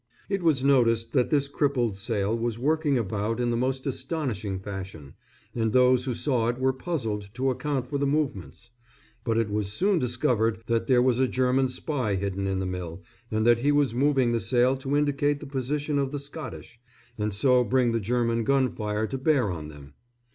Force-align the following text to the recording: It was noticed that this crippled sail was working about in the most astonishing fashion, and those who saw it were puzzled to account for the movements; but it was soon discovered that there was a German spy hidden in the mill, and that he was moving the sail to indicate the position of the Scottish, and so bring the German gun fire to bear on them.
It 0.29 0.41
was 0.41 0.63
noticed 0.63 1.13
that 1.13 1.29
this 1.29 1.47
crippled 1.47 1.95
sail 1.95 2.35
was 2.35 2.57
working 2.57 2.97
about 2.97 3.39
in 3.39 3.51
the 3.51 3.55
most 3.55 3.85
astonishing 3.85 4.57
fashion, 4.59 5.13
and 5.53 5.73
those 5.73 6.05
who 6.05 6.15
saw 6.15 6.47
it 6.47 6.57
were 6.57 6.73
puzzled 6.73 7.29
to 7.35 7.51
account 7.51 7.87
for 7.87 7.99
the 7.99 8.07
movements; 8.07 8.71
but 9.23 9.37
it 9.37 9.51
was 9.51 9.71
soon 9.71 9.99
discovered 9.99 10.63
that 10.65 10.87
there 10.87 11.03
was 11.03 11.19
a 11.19 11.27
German 11.27 11.69
spy 11.69 12.15
hidden 12.15 12.47
in 12.47 12.57
the 12.57 12.65
mill, 12.65 13.03
and 13.29 13.45
that 13.45 13.59
he 13.59 13.71
was 13.71 13.93
moving 13.93 14.31
the 14.31 14.39
sail 14.39 14.75
to 14.77 14.97
indicate 14.97 15.39
the 15.39 15.45
position 15.45 15.99
of 15.99 16.09
the 16.09 16.19
Scottish, 16.19 16.79
and 17.19 17.31
so 17.31 17.63
bring 17.63 17.91
the 17.91 17.99
German 17.99 18.43
gun 18.43 18.73
fire 18.73 19.05
to 19.05 19.19
bear 19.19 19.51
on 19.51 19.67
them. 19.67 19.93